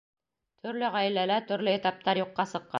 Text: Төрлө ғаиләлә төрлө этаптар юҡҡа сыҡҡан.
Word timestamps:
Төрлө 0.67 0.89
ғаиләлә 0.95 1.39
төрлө 1.53 1.77
этаптар 1.83 2.25
юҡҡа 2.25 2.51
сыҡҡан. 2.55 2.69